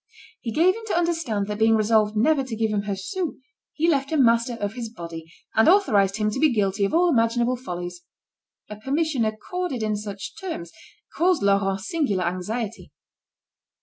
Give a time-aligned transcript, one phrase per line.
[0.41, 3.37] He gave him to understand that being resolved never to give him a sou,
[3.73, 7.07] he left him master of his body, and authorised him to be guilty of all
[7.09, 8.01] imaginable follies.
[8.67, 10.71] A permission accorded in such terms,
[11.15, 12.91] caused Laurent singular anxiety.